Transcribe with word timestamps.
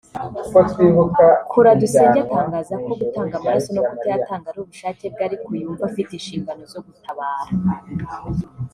Kuradusenge 1.51 2.19
atangaza 2.23 2.75
ko 2.85 2.91
gutanga 2.99 3.33
amaraso 3.39 3.69
no 3.75 3.81
kutayatanga 3.89 4.47
ari 4.51 4.59
ubushake 4.61 5.05
bwe 5.13 5.17
ko 5.17 5.23
ariko 5.27 5.49
yumva 5.61 5.83
afite 5.89 6.11
inshingano 6.15 6.61
zo 6.73 6.79
gutabara 6.85 7.51